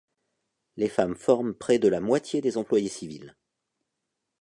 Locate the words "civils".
2.89-3.35